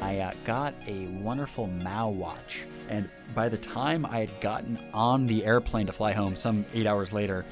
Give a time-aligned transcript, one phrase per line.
[0.00, 5.26] I uh, got a wonderful Mao watch, and by the time I had gotten on
[5.26, 7.44] the airplane to fly home, some eight hours later,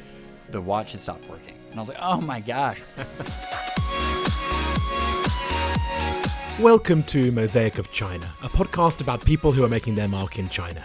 [0.51, 1.55] the watch had stopped working.
[1.71, 2.81] And I was like, oh my gosh.
[6.59, 10.49] Welcome to Mosaic of China, a podcast about people who are making their mark in
[10.49, 10.85] China.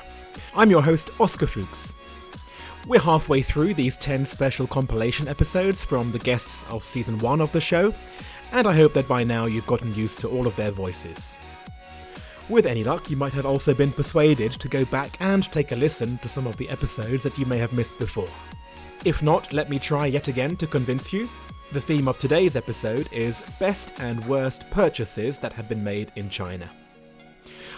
[0.55, 1.93] I'm your host, Oscar Fuchs.
[2.85, 7.49] We're halfway through these 10 special compilation episodes from the guests of season 1 of
[7.53, 7.93] the show,
[8.51, 11.37] and I hope that by now you've gotten used to all of their voices.
[12.49, 15.77] With any luck, you might have also been persuaded to go back and take a
[15.77, 18.27] listen to some of the episodes that you may have missed before.
[19.05, 21.29] If not, let me try yet again to convince you.
[21.71, 26.29] The theme of today's episode is best and worst purchases that have been made in
[26.29, 26.69] China.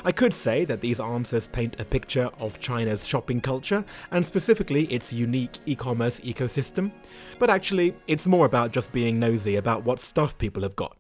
[0.07, 4.85] I could say that these answers paint a picture of China's shopping culture, and specifically
[4.93, 6.91] its unique e commerce ecosystem,
[7.39, 10.95] but actually, it's more about just being nosy about what stuff people have got.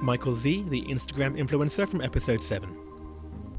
[0.00, 2.74] Michael Zee, the Instagram influencer from episode 7.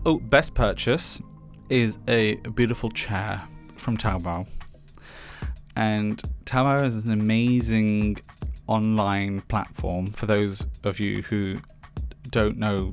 [0.08, 1.22] Oh, best purchase
[1.70, 3.48] is a beautiful chair
[3.78, 4.48] from Taobao.
[5.76, 8.18] And Taobao is an amazing
[8.66, 11.58] online platform for those of you who
[12.34, 12.92] don't know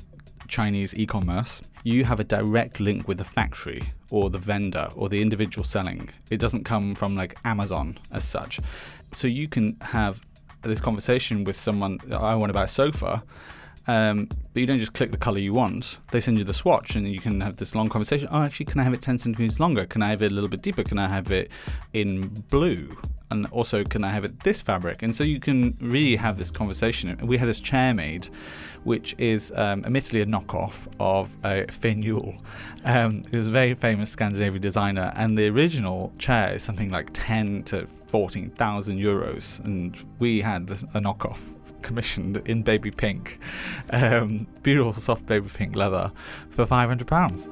[0.48, 1.62] Chinese e commerce.
[1.82, 6.10] You have a direct link with the factory or the vendor or the individual selling.
[6.30, 8.60] It doesn't come from like Amazon as such.
[9.12, 10.20] So you can have
[10.62, 11.98] this conversation with someone.
[12.12, 13.22] I want to buy a sofa.
[13.86, 15.98] Um, but you don't just click the color you want.
[16.10, 18.28] They send you the swatch, and you can have this long conversation.
[18.30, 19.86] Oh, actually, can I have it 10 centimeters longer?
[19.86, 20.82] Can I have it a little bit deeper?
[20.82, 21.50] Can I have it
[21.92, 22.96] in blue?
[23.30, 25.04] And also, can I have it this fabric?
[25.04, 27.16] And so you can really have this conversation.
[27.24, 28.28] We had this chair made,
[28.82, 32.40] which is um, admittedly a knockoff of a Finn Juhl.
[32.84, 37.62] Um, was a very famous Scandinavian designer, and the original chair is something like 10
[37.64, 41.40] to 14,000 euros, and we had a knockoff
[41.82, 43.38] commissioned in baby pink,
[43.90, 46.12] um, beautiful soft baby pink leather
[46.48, 47.48] for 500 pounds.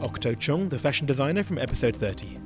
[0.00, 2.38] Octo Chung, the fashion designer from episode 30.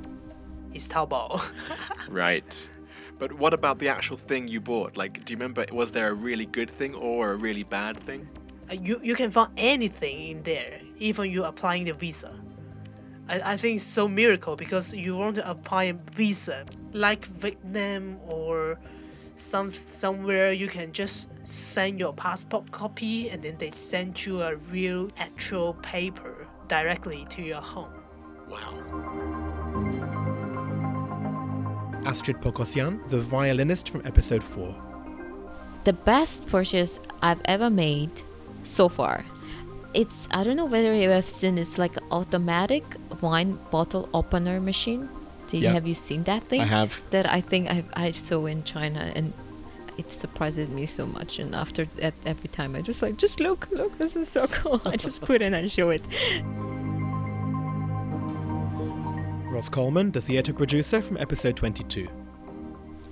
[0.75, 1.53] It's Taobao.
[2.09, 2.71] Right.
[3.19, 4.97] But what about the actual thing you bought?
[4.97, 8.29] Like, do you remember, was there a really good thing or a really bad thing?
[8.71, 12.33] Uh, you you can find anything in there, even you applying the visa.
[13.33, 18.19] I, I think it's so miracle because you want to apply a visa like Vietnam
[18.29, 18.79] or
[19.37, 24.57] some somewhere you can just send your passport copy and then they send you a
[24.71, 27.93] real actual paper directly to your home.
[28.49, 28.75] Wow.
[32.05, 34.75] Astrid Poghosyan, the violinist from episode 4.
[35.85, 38.11] The best purchase I've ever made
[38.65, 39.25] so far.
[39.95, 42.85] It's I don't know whether you have seen it's like an automatic
[43.21, 45.09] wine bottle opener machine.
[45.49, 45.73] Do you Yeah.
[45.73, 46.61] have you seen that thing?
[46.63, 47.03] I have.
[47.11, 49.33] That I think I I saw in China and
[49.99, 53.69] it surprises me so much and after that every time I just like just look
[53.71, 56.03] look this is so cool I just put in and show it
[59.53, 62.09] Ross Coleman, the theatre producer from episode 22.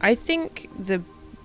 [0.00, 1.02] I think the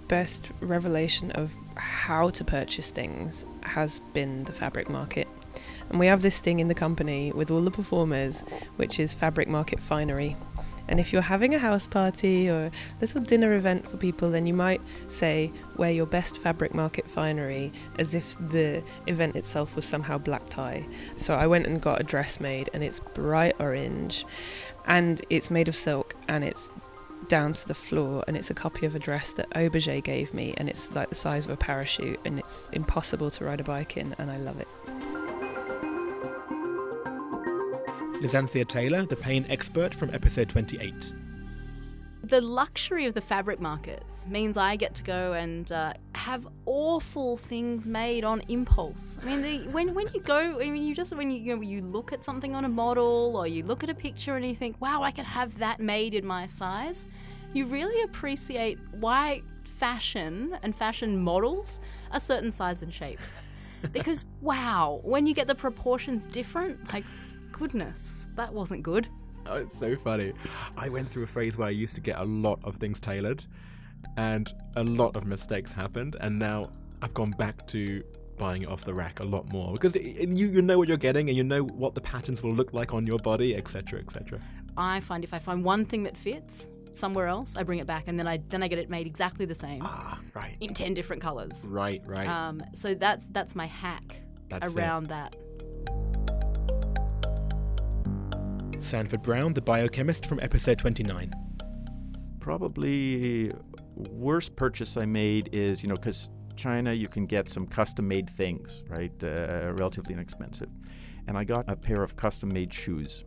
[0.07, 5.27] best revelation of how to purchase things has been the fabric market.
[5.89, 8.41] And we have this thing in the company with all the performers,
[8.75, 10.35] which is fabric market finery.
[10.87, 12.71] And if you're having a house party or a
[13.01, 17.73] little dinner event for people, then you might say, wear your best fabric market finery
[17.97, 20.85] as if the event itself was somehow black tie.
[21.15, 24.25] So I went and got a dress made, and it's bright orange,
[24.85, 26.71] and it's made of silk, and it's
[27.27, 30.53] down to the floor and it's a copy of a dress that Auberger gave me
[30.57, 33.97] and it's like the size of a parachute and it's impossible to ride a bike
[33.97, 34.67] in and I love it.
[38.21, 41.13] Lizanthia Taylor, the pain expert from episode 28.
[42.25, 47.37] The luxury of the fabric markets means I get to go and uh, have awful
[47.37, 49.19] things made on impulse.
[49.21, 51.61] I mean, the, when when you go, I mean, you just when you you, know,
[51.61, 54.55] you look at something on a model or you look at a picture and you
[54.55, 57.05] think, "Wow, I could have that made in my size."
[57.53, 61.79] You really appreciate why fashion and fashion models
[62.11, 63.39] are certain sizes and shapes.
[63.91, 67.05] Because wow, when you get the proportions different, like
[67.51, 69.07] goodness, that wasn't good.
[69.49, 70.33] Oh, it's so funny.
[70.77, 73.43] I went through a phase where I used to get a lot of things tailored,
[74.17, 76.15] and a lot of mistakes happened.
[76.19, 76.71] And now
[77.01, 78.03] I've gone back to
[78.37, 80.87] buying it off the rack a lot more because it, it- you you know what
[80.87, 83.99] you're getting and you know what the patterns will look like on your body, etc.,
[83.99, 84.39] etc.
[84.77, 88.07] I find if I find one thing that fits somewhere else, I bring it back
[88.07, 90.93] and then I then I get it made exactly the same Ah, right, in ten
[90.93, 91.65] different colors.
[91.69, 92.27] right, right.
[92.27, 94.17] Um, so that's that's my hack
[94.49, 94.77] That's it.
[94.77, 95.35] around that.
[98.85, 101.31] Sanford Brown, the biochemist from episode 29.
[102.39, 103.51] probably
[103.95, 108.29] worst purchase I made is you know because China you can get some custom made
[108.29, 110.69] things right, uh, relatively inexpensive,
[111.25, 113.23] and I got a pair of custom made shoes,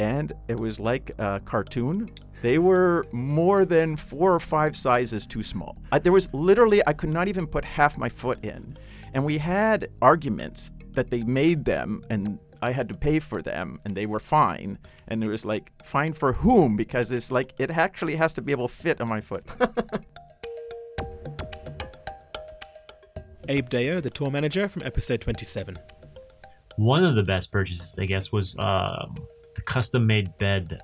[0.00, 2.08] and it was like a cartoon.
[2.42, 5.78] They were more than four or five sizes too small.
[5.92, 8.76] I, there was literally I could not even put half my foot in,
[9.12, 13.78] and we had arguments that they made them and I had to pay for them
[13.84, 14.78] and they were fine.
[15.06, 16.76] And it was like, fine for whom?
[16.76, 19.44] Because it's like, it actually has to be able to fit on my foot.
[23.48, 25.76] Abe Deo, the tour manager from episode 27.
[26.76, 29.14] One of the best purchases, I guess, was um,
[29.54, 30.80] the custom-made bed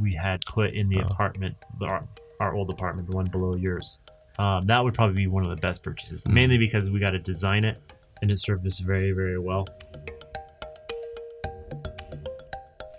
[0.00, 1.06] we had put in the Oh.
[1.10, 2.02] apartment, our,
[2.40, 3.98] our old apartment, the one below yours.
[4.38, 6.32] Um, that would probably be one of the best purchases, Mm.
[6.32, 7.76] mainly because we got to design it,
[8.22, 9.66] and it served us very, very well.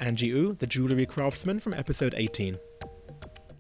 [0.10, 2.58] Angie the jewelry craftsman from episode 18.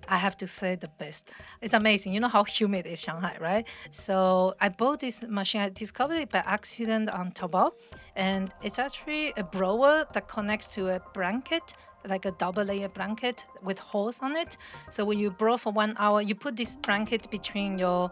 [0.07, 1.31] I have to say the best.
[1.61, 2.11] It's amazing.
[2.15, 3.67] You know how humid is Shanghai, right?
[3.91, 5.61] So I bought this machine.
[5.61, 7.69] I discovered it by accident on Taobao,
[8.15, 11.75] and it's actually a blower that connects to a blanket,
[12.07, 14.57] like a double layer blanket with holes on it.
[14.89, 18.09] So when you blow for one hour, you put this blanket between your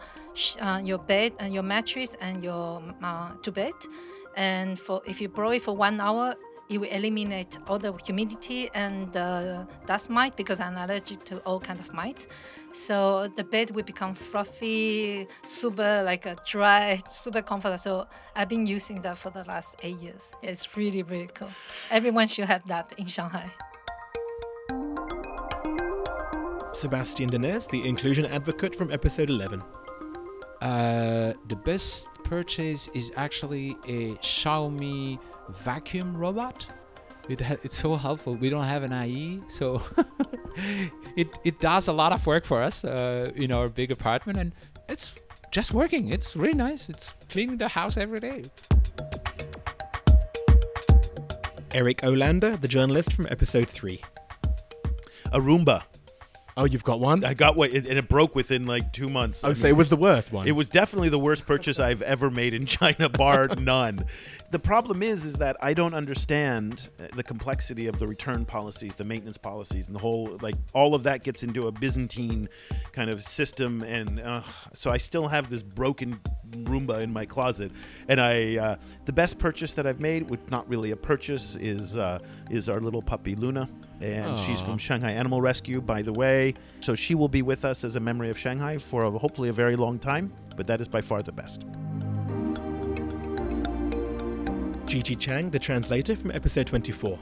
[0.62, 3.74] uh, your bed and your mattress and your uh, to bed,
[4.36, 6.36] and for if you blow it for one hour,
[6.70, 11.60] it will eliminate all the humidity and uh, dust mite because I'm allergic to all
[11.60, 12.28] kind of mites.
[12.72, 17.78] So the bed will become fluffy, super like a dry, super comfortable.
[17.78, 20.34] So I've been using that for the last eight years.
[20.42, 21.52] It's really really cool.
[21.90, 23.50] Everyone should have that in Shanghai.
[26.74, 29.64] Sebastian Denez, the inclusion advocate from episode 11.
[30.62, 35.20] Uh, the best purchase is actually a Xiaomi
[35.64, 36.68] vacuum robot.
[37.30, 38.36] It ha- it's so helpful.
[38.36, 39.82] We don't have an ayi, so
[41.16, 44.52] it it does a lot of work for us uh, in our big apartment, and
[44.88, 45.12] it's
[45.52, 46.10] just working.
[46.10, 46.90] It's really nice.
[46.90, 48.44] It's cleaning the house every day.
[51.74, 54.02] Eric Olander, the journalist from episode 3.
[55.34, 55.84] A Roomba.
[56.58, 57.24] Oh, you've got one?
[57.24, 59.44] I got one, and it broke within like two months.
[59.44, 60.48] Oh, say it was the worst one.
[60.48, 64.04] It was definitely the worst purchase I've ever made in China, bar none.
[64.50, 68.96] The problem is, is that I don't understand uh, the complexity of the return policies,
[68.96, 72.50] the maintenance policies, and the whole like all of that gets into a Byzantine
[72.92, 74.42] kind of system, and uh,
[74.74, 76.20] so I still have this broken
[76.50, 77.72] Roomba in my closet.
[78.08, 78.76] And I, uh,
[79.06, 82.18] the best purchase that I've made, which not really a purchase, is uh,
[82.50, 83.70] is our little puppy Luna,
[84.02, 86.54] and she's from Shanghai Animal Rescue, by the way.
[86.82, 89.54] So she will be with us as a memory of Shanghai for a, hopefully a
[89.54, 90.32] very long time.
[90.56, 91.66] But that is by far the best.
[94.86, 97.20] Gigi Chang, the translator from episode 24.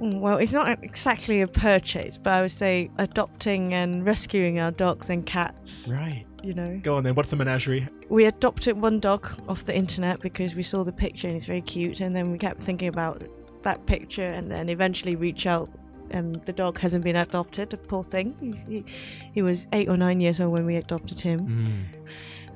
[0.00, 4.70] Mm, Well, it's not exactly a purchase, but I would say adopting and rescuing our
[4.70, 5.88] dogs and cats.
[5.92, 6.24] Right.
[6.42, 7.86] You know, Go on then, what's the menagerie?
[8.08, 11.60] we adopted one dog off the internet because we saw the picture and it's very
[11.60, 13.22] cute, and then we kept thinking about
[13.62, 15.70] that picture, and then eventually reach out.
[16.12, 17.70] And the dog hasn't been adopted.
[17.70, 18.34] The poor thing.
[18.40, 18.84] He's, he,
[19.32, 21.40] he was eight or nine years old when we adopted him.
[21.40, 22.00] Mm.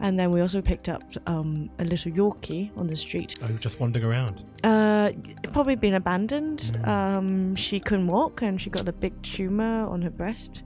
[0.00, 3.36] And then we also picked up um, a little Yorkie on the street.
[3.42, 4.42] Oh, just wandering around.
[4.64, 5.12] Uh,
[5.52, 6.72] probably been abandoned.
[6.82, 6.88] Mm.
[6.88, 10.64] Um, she couldn't walk and she got a big tumor on her breast.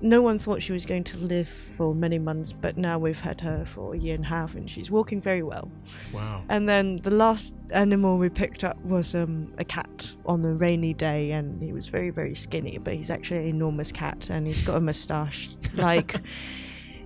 [0.00, 3.40] No one thought she was going to live for many months, but now we've had
[3.40, 5.70] her for a year and a half and she's walking very well.
[6.12, 6.42] Wow.
[6.48, 10.92] And then the last animal we picked up was um, a cat on a rainy
[10.92, 14.62] day, and he was very, very skinny, but he's actually an enormous cat, and he's
[14.62, 16.20] got a moustache like.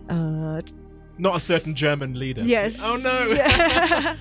[0.08, 0.60] uh,
[1.20, 2.40] Not a certain German leader.
[2.42, 2.80] Yes.
[2.82, 3.20] Oh no.
[3.40, 4.16] Yeah.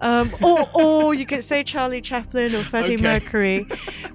[0.00, 3.02] um, or, or you could say Charlie Chaplin or Freddie Okay.
[3.02, 3.66] Mercury,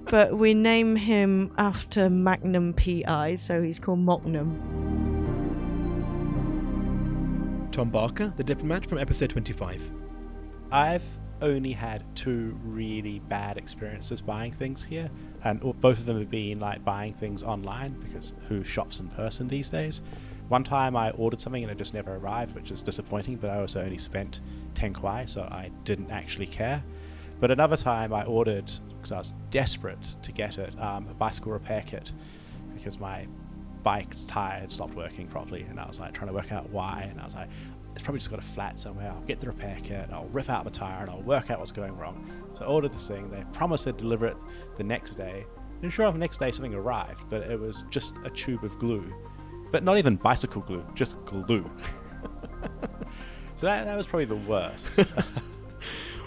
[0.05, 4.57] but we name him after Magnum PI, so he's called Magnum.
[7.71, 9.91] Tom Barker, the diplomat from episode 25.
[10.71, 11.03] I've
[11.41, 15.09] only had two really bad experiences buying things here,
[15.43, 19.47] and both of them have been like buying things online because who shops in person
[19.47, 20.01] these days?
[20.49, 23.59] One time I ordered something and it just never arrived, which is disappointing, but I
[23.59, 24.41] also only spent
[24.73, 26.83] 10 kwai, so I didn't actually care.
[27.39, 31.51] But another time I ordered, because I was desperate to get it, um, a bicycle
[31.51, 32.13] repair kit
[32.73, 33.27] because my
[33.83, 37.07] bike's tire had stopped working properly, and I was like trying to work out why,
[37.09, 37.49] and I was like,
[37.93, 39.11] it's probably just got a flat somewhere.
[39.11, 41.71] I'll get the repair kit, I'll rip out the tire, and I'll work out what's
[41.71, 42.27] going wrong.
[42.55, 43.29] So I ordered this thing.
[43.29, 44.37] They promised they'd deliver it
[44.77, 45.45] the next day.
[45.81, 48.77] And sure enough, the next day something arrived, but it was just a tube of
[48.79, 49.13] glue,
[49.71, 51.69] but not even bicycle glue, just glue.
[53.55, 54.99] so that, that was probably the worst.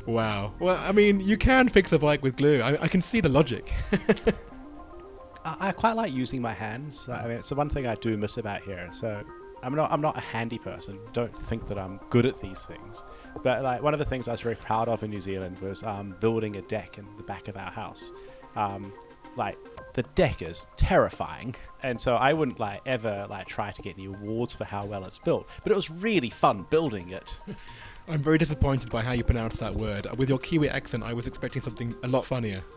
[0.06, 0.52] Wow.
[0.58, 2.60] Well, I mean, you can fix a bike with glue.
[2.60, 3.70] I, I can see the logic.
[5.44, 7.08] I, I quite like using my hands.
[7.08, 8.88] I mean, it's the one thing I do miss about here.
[8.90, 9.22] So
[9.62, 10.98] I'm not I'm not a handy person.
[11.12, 13.04] Don't think that I'm good at these things.
[13.42, 15.84] But like one of the things I was very proud of in New Zealand was
[15.84, 18.12] um, building a deck in the back of our house.
[18.56, 18.92] Um,
[19.36, 19.56] like
[19.94, 24.06] the deck is terrifying, and so I wouldn't like ever like try to get any
[24.06, 25.46] awards for how well it's built.
[25.62, 27.38] But it was really fun building it.
[28.08, 30.06] I'm very disappointed by how you pronounce that word.
[30.18, 32.62] With your Kiwi accent, I was expecting something a lot funnier.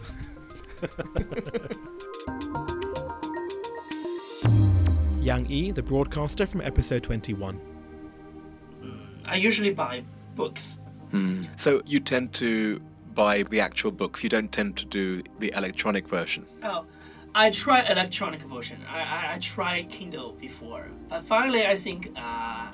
[5.22, 7.60] Yang Yi, the broadcaster from episode 21.
[9.28, 10.04] I usually buy
[10.36, 10.80] books.
[11.10, 11.42] Hmm.
[11.56, 12.80] So you tend to
[13.16, 14.24] buy the actual books.
[14.24, 16.46] You don't tend to do the electronic version.
[16.62, 16.86] Oh,
[17.38, 18.80] I tried electronic version.
[18.90, 22.72] I, I, I tried Kindle before, but finally I think uh,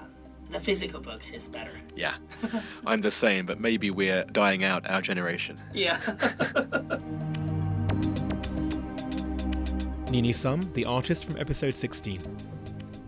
[0.51, 1.71] the physical book is better.
[1.95, 2.13] Yeah,
[2.85, 5.57] I'm the same, but maybe we're dying out our generation.
[5.73, 5.97] Yeah.
[10.11, 12.21] Nini Sum, the artist from episode 16.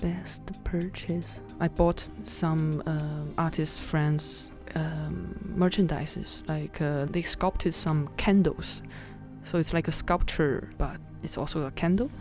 [0.01, 1.39] Best purchase.
[1.60, 6.41] I bought some uh, artist friends um, merchandises.
[6.50, 8.81] Like uh, they sculpted some candles,
[9.43, 12.12] so it's like a sculpture, but it's also a candle.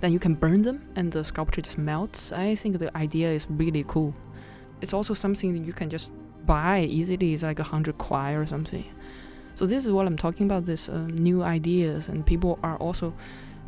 [0.00, 2.32] Then you can burn them, and the sculpture just melts.
[2.32, 4.14] I think the idea is really cool.
[4.80, 6.10] It's also something that you can just
[6.46, 7.34] buy easily.
[7.34, 8.84] It's like a hundred kwai or something.
[9.54, 10.66] So this is what I'm talking about.
[10.66, 13.14] This uh, new ideas, and people are also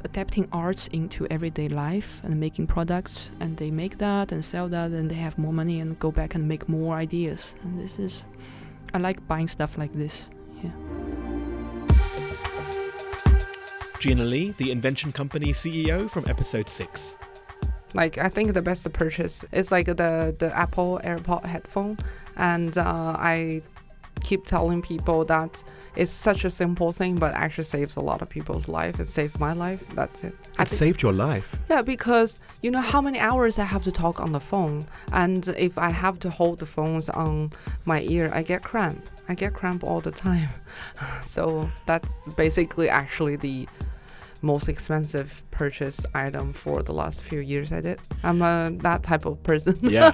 [0.05, 4.91] adapting arts into everyday life and making products and they make that and sell that
[4.91, 8.25] and they have more money and go back and make more ideas and this is
[8.95, 10.31] i like buying stuff like this
[10.63, 10.71] yeah
[14.01, 17.17] Gina Lee, the invention company CEO from episode 6.
[17.93, 21.99] Like I think the best purchase is like the the Apple AirPod headphone,
[22.37, 23.63] and uh, I
[24.23, 25.63] keep telling people that
[25.97, 29.01] it's such a simple thing, but actually saves a lot of people's life.
[29.01, 29.83] It saved my life.
[29.97, 30.35] That's it.
[30.53, 31.59] It think- saved your life.
[31.69, 35.47] Yeah, because you know how many hours I have to talk on the phone, and
[35.59, 37.51] if I have to hold the phones on
[37.85, 39.05] my ear, I get cramp.
[39.29, 40.49] I get cramp all the time.
[41.25, 43.69] So that's basically actually the
[44.43, 48.01] most expensive purchase item for the last few years I did.
[48.23, 49.77] I'm uh, that type of person.
[49.91, 50.13] Yeah.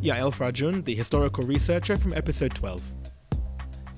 [0.00, 2.80] Yael Frajun, the historical researcher from episode 12.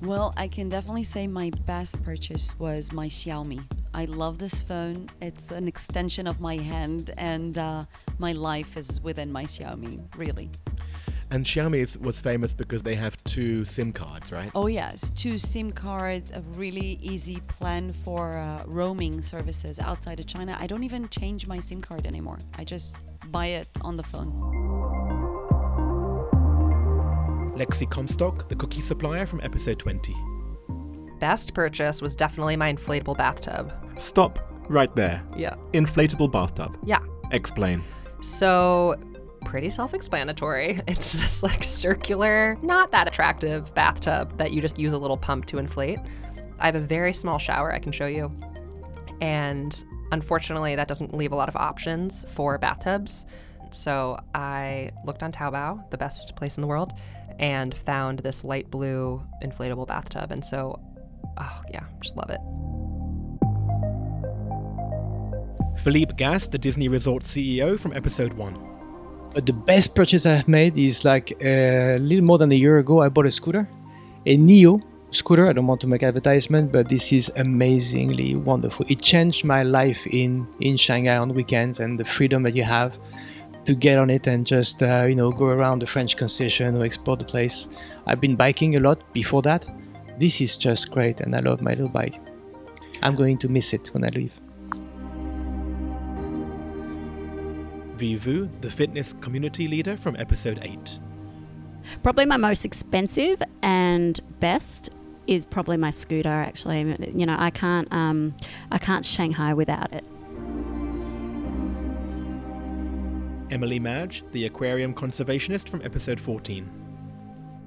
[0.01, 3.63] Well, I can definitely say my best purchase was my Xiaomi.
[3.93, 5.09] I love this phone.
[5.21, 7.85] It's an extension of my hand, and uh,
[8.17, 10.49] my life is within my Xiaomi, really.
[11.31, 14.51] And Xiaomi was famous because they have two SIM cards, right?
[14.53, 20.27] Oh, yes, two SIM cards, a really easy plan for uh, roaming services outside of
[20.27, 20.57] China.
[20.59, 22.97] I don't even change my SIM card anymore, I just
[23.31, 24.29] buy it on the phone.
[27.55, 30.13] Lexi Comstock, the cookie supplier from episode 20.
[31.19, 33.71] Best purchase was definitely my inflatable bathtub.
[33.97, 35.23] Stop right there.
[35.37, 35.55] Yeah.
[35.73, 36.77] Inflatable bathtub.
[36.83, 36.99] Yeah.
[37.31, 37.85] Explain.
[38.21, 38.95] So,
[39.45, 40.81] pretty self explanatory.
[40.87, 45.45] It's this like circular, not that attractive bathtub that you just use a little pump
[45.47, 45.99] to inflate.
[46.59, 48.31] I have a very small shower I can show you.
[49.21, 53.25] And unfortunately, that doesn't leave a lot of options for bathtubs.
[53.71, 56.93] So I looked on Taobao, the best place in the world,
[57.39, 60.31] and found this light blue inflatable bathtub.
[60.31, 60.79] And so,
[61.37, 62.39] oh yeah, just love it.
[65.81, 68.70] Philippe Gas, the Disney Resort CEO from episode 1.
[69.33, 73.01] But the best purchase I've made is like a little more than a year ago.
[73.01, 73.67] I bought a scooter,
[74.25, 74.77] a Neo
[75.11, 75.47] scooter.
[75.47, 78.85] I don't want to make advertisement, but this is amazingly wonderful.
[78.89, 82.97] It changed my life in in Shanghai on weekends and the freedom that you have
[83.63, 86.83] to get on it and just uh, you know go around the French concession or
[86.83, 87.69] explore the place.
[88.07, 89.65] I've been biking a lot before that.
[90.19, 92.19] This is just great, and I love my little bike.
[93.01, 94.40] I'm going to miss it when I leave.
[98.01, 100.99] Vivu, the fitness community leader from episode 8.
[102.01, 104.89] Probably my most expensive and best
[105.27, 106.29] is probably my scooter.
[106.29, 106.79] Actually,
[107.15, 108.35] you know, I can't um,
[108.71, 110.03] I can't Shanghai without it.
[113.51, 116.71] Emily Madge, the aquarium conservationist from episode 14.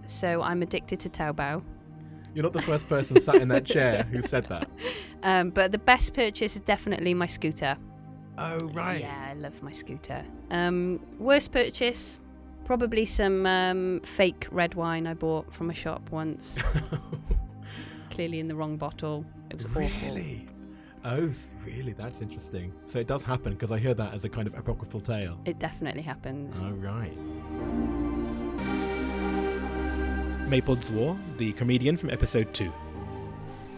[0.06, 1.62] So I'm addicted to Taobao.
[2.34, 4.68] You're not the first person sat in that chair who said that.
[5.26, 7.78] Um, but the best purchase is definitely my scooter.
[8.36, 9.00] Oh, right.
[9.00, 10.24] Yeah, I love my scooter.
[10.50, 12.18] Um, worst purchase,
[12.64, 16.58] probably some um, fake red wine I bought from a shop once.
[18.10, 19.24] Clearly in the wrong bottle.
[19.50, 19.82] It was awful.
[19.82, 20.46] Really?
[21.04, 21.30] Oh,
[21.64, 21.92] really?
[21.92, 22.72] That's interesting.
[22.86, 25.38] So it does happen because I hear that as a kind of apocryphal tale.
[25.44, 26.62] It definitely happens.
[26.64, 27.12] Oh, right.
[30.48, 32.72] Maple Zwar, the comedian from episode 2.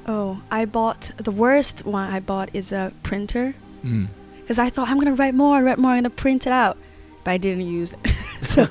[0.06, 3.54] Oh, I bought the worst one I bought is a printer.
[3.84, 4.08] Mm.
[4.46, 6.78] Because I thought I'm gonna write more, write more, I'm gonna print it out,
[7.24, 7.98] but I didn't use it.
[8.42, 8.64] so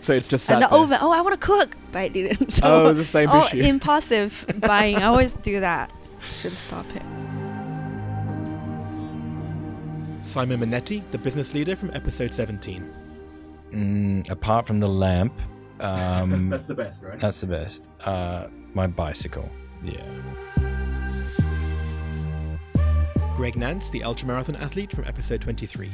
[0.00, 0.78] So it's just and the there.
[0.78, 0.98] oven.
[1.00, 2.50] Oh, I want to cook, but I didn't.
[2.58, 3.58] So Oh, the same oh, issue.
[3.62, 4.96] impulsive buying.
[4.96, 5.92] I always do that.
[6.32, 7.02] Should stop it.
[10.22, 12.92] Simon Minetti, the business leader from episode 17.
[13.72, 15.32] Mm, apart from the lamp,
[15.80, 17.20] um, That's the best, right?
[17.20, 17.88] That's the best.
[18.04, 19.48] Uh, my bicycle.
[19.84, 20.02] Yeah.
[23.36, 25.90] Greg Nance, the ultramarathon athlete from episode 23.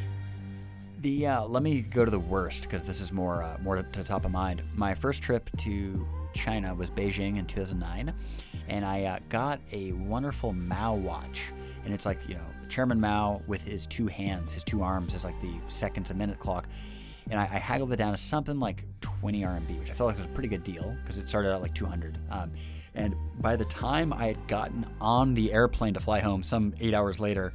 [1.01, 3.83] The uh, let me go to the worst because this is more uh, more to,
[3.83, 4.63] to top of mind.
[4.75, 8.13] My first trip to China was Beijing in 2009,
[8.69, 11.41] and I uh, got a wonderful Mao watch,
[11.87, 15.25] and it's like you know Chairman Mao with his two hands, his two arms is
[15.25, 16.69] like the seconds a minute clock,
[17.31, 18.85] and I, I haggled it down to something like
[19.21, 21.61] 20 RMB, which I felt like was a pretty good deal because it started out
[21.61, 22.19] like 200.
[22.31, 22.53] Um,
[22.95, 26.95] and by the time I had gotten on the airplane to fly home, some eight
[26.95, 27.53] hours later,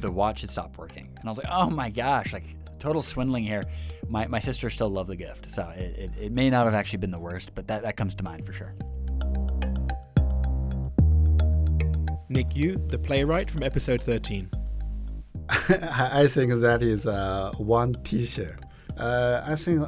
[0.00, 2.44] the watch had stopped working, and I was like, oh my gosh, like
[2.78, 3.64] total swindling here.
[4.08, 6.98] My, my sister still loved the gift, so it, it, it may not have actually
[6.98, 8.74] been the worst, but that, that comes to mind for sure.
[12.28, 14.48] Nick Yu, the playwright from episode 13.
[15.48, 18.60] I think that is uh, one T-shirt.
[18.96, 19.82] Uh, I think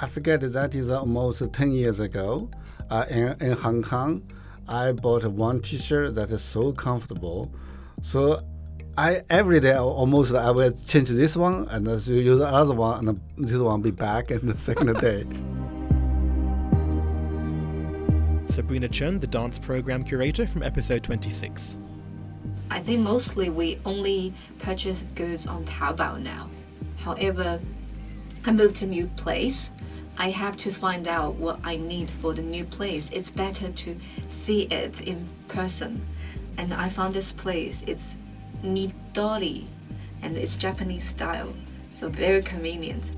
[0.00, 2.50] I forget that is almost 10 years ago.
[2.90, 4.22] Uh, in, in Hong Kong,
[4.68, 7.52] I bought one T-shirt that is so comfortable.
[8.02, 8.40] So
[8.96, 13.20] I every day almost I will change this one and use the other one, and
[13.36, 15.24] this one be back in the second day.
[18.46, 21.78] Sabrina Chen, the dance program curator from episode 26.
[22.70, 26.48] I think mostly we only purchase goods on Taobao now.
[26.96, 27.60] However,
[28.46, 29.72] I moved to a new place.
[30.18, 33.10] I have to find out what I need for the new place.
[33.12, 33.96] It's better to
[34.28, 36.06] see it in person.
[36.58, 37.82] And I found this place.
[37.86, 38.18] It's
[38.62, 39.64] Nitori
[40.22, 41.54] and it's Japanese style.
[41.88, 43.12] So very convenient.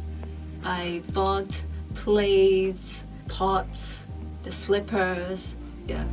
[0.65, 1.62] I bought
[1.95, 4.06] plates, pots,
[4.45, 5.56] the slippers.
[5.86, 6.04] Yeah.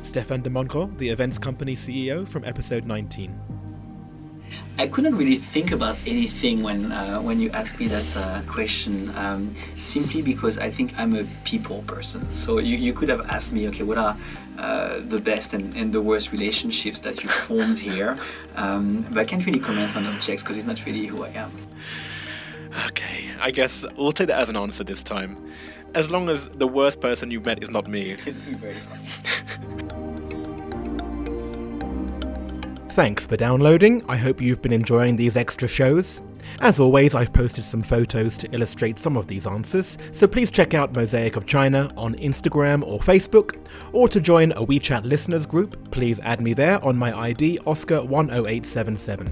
[0.00, 3.53] Stefan de Monco, the events company CEO from episode 19.
[4.76, 9.12] I couldn't really think about anything when uh, when you asked me that uh, question,
[9.16, 12.26] um, simply because I think I'm a people person.
[12.34, 14.16] So you, you could have asked me, okay, what are
[14.58, 18.16] uh, the best and, and the worst relationships that you formed here?
[18.56, 21.52] Um, but I can't really comment on objects because it's not really who I am.
[22.88, 25.36] Okay, I guess we'll take that as an answer this time.
[25.94, 28.16] As long as the worst person you met is not me.
[28.26, 28.98] It's very fun.
[32.94, 34.04] Thanks for downloading.
[34.08, 36.22] I hope you've been enjoying these extra shows.
[36.60, 40.74] As always, I've posted some photos to illustrate some of these answers, so please check
[40.74, 43.56] out Mosaic of China on Instagram or Facebook,
[43.90, 49.28] or to join a WeChat listeners group, please add me there on my ID Oscar10877.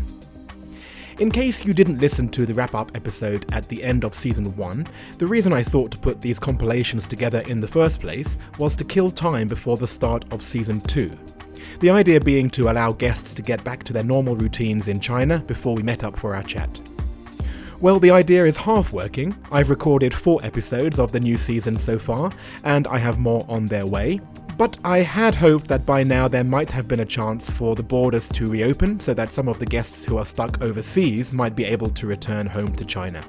[1.20, 4.56] In case you didn't listen to the wrap up episode at the end of season
[4.56, 4.86] 1,
[5.18, 8.84] the reason I thought to put these compilations together in the first place was to
[8.84, 11.16] kill time before the start of season 2.
[11.80, 15.40] The idea being to allow guests to get back to their normal routines in China
[15.40, 16.80] before we met up for our chat.
[17.80, 19.36] Well, the idea is half working.
[19.50, 22.30] I've recorded four episodes of the new season so far,
[22.62, 24.20] and I have more on their way.
[24.56, 27.82] But I had hoped that by now there might have been a chance for the
[27.82, 31.64] borders to reopen so that some of the guests who are stuck overseas might be
[31.64, 33.24] able to return home to China.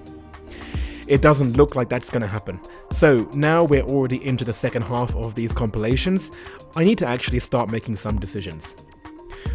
[1.07, 2.59] It doesn't look like that's going to happen.
[2.91, 6.31] So now we're already into the second half of these compilations,
[6.75, 8.75] I need to actually start making some decisions.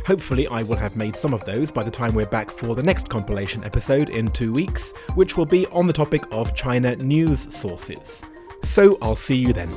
[0.07, 2.83] Hopefully, I will have made some of those by the time we're back for the
[2.83, 7.55] next compilation episode in two weeks, which will be on the topic of China news
[7.55, 8.23] sources.
[8.65, 9.69] So I'll see you then.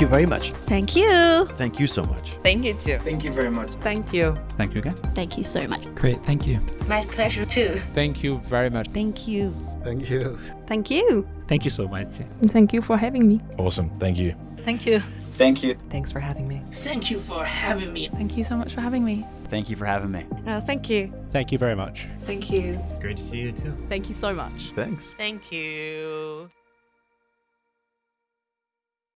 [0.00, 0.52] Thank you very much.
[0.52, 1.44] Thank you.
[1.58, 2.32] Thank you so much.
[2.42, 2.98] Thank you too.
[3.00, 3.68] Thank you very much.
[3.82, 4.34] Thank you.
[4.56, 4.94] Thank you again.
[5.14, 5.94] Thank you so much.
[5.94, 6.58] Great, thank you.
[6.88, 7.78] My pleasure too.
[7.92, 8.88] Thank you very much.
[8.94, 9.54] Thank you.
[9.84, 10.38] Thank you.
[10.66, 11.28] Thank you.
[11.48, 12.22] Thank you so much.
[12.46, 13.42] Thank you for having me.
[13.58, 13.90] Awesome.
[13.98, 14.34] Thank you.
[14.64, 15.00] Thank you.
[15.36, 15.74] Thank you.
[15.90, 16.62] Thanks for having me.
[16.72, 18.08] Thank you for having me.
[18.08, 19.26] Thank you so much for having me.
[19.50, 20.24] Thank you for having me.
[20.46, 21.12] Oh, thank you.
[21.30, 22.06] Thank you very much.
[22.22, 22.80] Thank you.
[23.02, 23.74] Great to see you too.
[23.90, 24.72] Thank you so much.
[24.74, 25.12] Thanks.
[25.12, 26.48] Thank you.